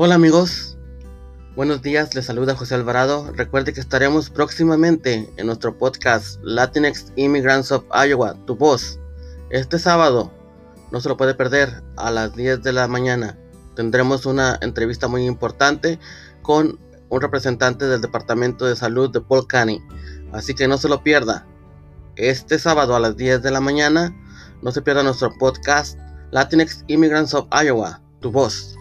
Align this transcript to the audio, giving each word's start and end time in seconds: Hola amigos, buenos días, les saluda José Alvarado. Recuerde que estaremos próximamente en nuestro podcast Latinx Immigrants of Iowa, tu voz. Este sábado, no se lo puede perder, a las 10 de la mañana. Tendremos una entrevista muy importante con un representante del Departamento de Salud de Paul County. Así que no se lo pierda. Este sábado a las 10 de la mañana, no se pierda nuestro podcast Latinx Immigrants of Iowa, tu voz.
Hola 0.00 0.14
amigos, 0.14 0.78
buenos 1.56 1.82
días, 1.82 2.14
les 2.14 2.26
saluda 2.26 2.54
José 2.54 2.76
Alvarado. 2.76 3.32
Recuerde 3.34 3.72
que 3.72 3.80
estaremos 3.80 4.30
próximamente 4.30 5.28
en 5.36 5.46
nuestro 5.46 5.76
podcast 5.76 6.38
Latinx 6.44 7.12
Immigrants 7.16 7.72
of 7.72 7.82
Iowa, 7.92 8.36
tu 8.46 8.54
voz. 8.54 9.00
Este 9.50 9.80
sábado, 9.80 10.32
no 10.92 11.00
se 11.00 11.08
lo 11.08 11.16
puede 11.16 11.34
perder, 11.34 11.82
a 11.96 12.12
las 12.12 12.36
10 12.36 12.62
de 12.62 12.72
la 12.72 12.86
mañana. 12.86 13.36
Tendremos 13.74 14.24
una 14.24 14.56
entrevista 14.60 15.08
muy 15.08 15.26
importante 15.26 15.98
con 16.42 16.78
un 17.08 17.20
representante 17.20 17.86
del 17.86 18.00
Departamento 18.00 18.66
de 18.66 18.76
Salud 18.76 19.10
de 19.10 19.20
Paul 19.20 19.48
County. 19.48 19.82
Así 20.30 20.54
que 20.54 20.68
no 20.68 20.78
se 20.78 20.88
lo 20.88 21.02
pierda. 21.02 21.44
Este 22.14 22.60
sábado 22.60 22.94
a 22.94 23.00
las 23.00 23.16
10 23.16 23.42
de 23.42 23.50
la 23.50 23.60
mañana, 23.60 24.14
no 24.62 24.70
se 24.70 24.80
pierda 24.80 25.02
nuestro 25.02 25.36
podcast 25.38 25.98
Latinx 26.30 26.84
Immigrants 26.86 27.34
of 27.34 27.48
Iowa, 27.50 28.00
tu 28.20 28.30
voz. 28.30 28.77